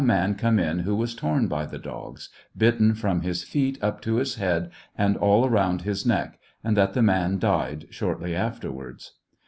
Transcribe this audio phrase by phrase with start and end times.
[0.01, 4.15] in come in who was torn by the dogs— bitten from his feet up to
[4.15, 9.11] his head and all round his neck, and that the man died shortly afterwards.